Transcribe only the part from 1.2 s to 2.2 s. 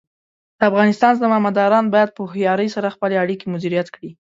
زمامداران باید په